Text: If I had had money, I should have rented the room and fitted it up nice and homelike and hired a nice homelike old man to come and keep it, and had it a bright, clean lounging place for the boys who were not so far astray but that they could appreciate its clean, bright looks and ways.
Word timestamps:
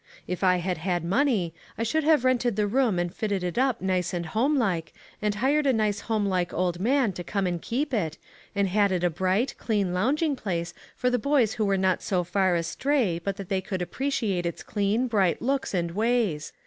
If 0.25 0.43
I 0.43 0.55
had 0.57 0.79
had 0.79 1.05
money, 1.05 1.53
I 1.77 1.83
should 1.83 2.03
have 2.03 2.25
rented 2.25 2.55
the 2.55 2.65
room 2.65 2.97
and 2.97 3.13
fitted 3.13 3.43
it 3.43 3.59
up 3.59 3.81
nice 3.81 4.15
and 4.15 4.25
homelike 4.25 4.93
and 5.21 5.35
hired 5.35 5.67
a 5.67 5.73
nice 5.73 5.99
homelike 5.99 6.51
old 6.55 6.79
man 6.79 7.13
to 7.13 7.23
come 7.23 7.45
and 7.45 7.61
keep 7.61 7.93
it, 7.93 8.17
and 8.55 8.67
had 8.67 8.91
it 8.91 9.03
a 9.03 9.11
bright, 9.11 9.53
clean 9.59 9.93
lounging 9.93 10.35
place 10.35 10.73
for 10.95 11.11
the 11.11 11.19
boys 11.19 11.53
who 11.53 11.65
were 11.65 11.77
not 11.77 12.01
so 12.01 12.23
far 12.23 12.55
astray 12.55 13.19
but 13.23 13.37
that 13.37 13.49
they 13.49 13.61
could 13.61 13.83
appreciate 13.83 14.47
its 14.47 14.63
clean, 14.63 15.05
bright 15.07 15.39
looks 15.39 15.71
and 15.71 15.91
ways. 15.91 16.51